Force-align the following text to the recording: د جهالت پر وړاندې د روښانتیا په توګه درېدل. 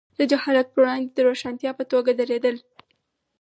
د 0.19 0.21
جهالت 0.31 0.67
پر 0.71 0.79
وړاندې 0.83 1.09
د 1.13 1.19
روښانتیا 1.27 1.71
په 1.79 1.83
توګه 1.91 2.11
درېدل. 2.19 2.55